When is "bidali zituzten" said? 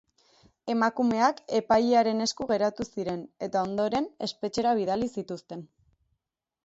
4.81-5.63